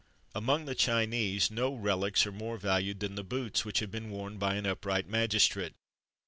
[0.33, 4.39] Among the Chinese no relics are more valued than the boots which have been worn
[4.39, 5.75] by an upright magistrate.